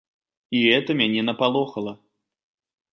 [0.59, 1.93] І гэта мяне напалохала.